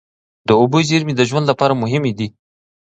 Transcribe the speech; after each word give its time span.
د 0.47 0.49
اوبو 0.59 0.77
زېرمې 0.89 1.13
د 1.15 1.21
ژوند 1.29 1.45
لپاره 1.51 1.79
مهمې 1.81 2.13
دي. 2.17 2.27